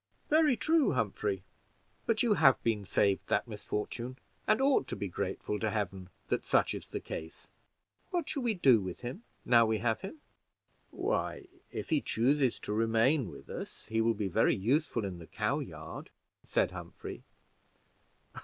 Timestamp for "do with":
8.55-9.01